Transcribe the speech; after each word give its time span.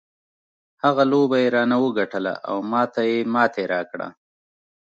هغه 0.83 1.03
لوبه 1.11 1.37
یې 1.43 1.47
رانه 1.55 1.77
وګټله 1.83 2.33
او 2.49 2.57
ما 2.71 2.83
ته 2.93 3.01
یې 3.09 3.17
ماتې 3.33 3.63
راکړه. 3.73 4.07